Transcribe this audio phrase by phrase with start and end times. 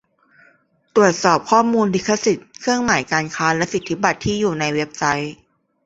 [0.95, 5.33] ตรวจสอบข้อมูลลิขสิทธิ์เครื่องหมายการค้าและสิทธิบัตรที่อยู่ในเว็บไซต์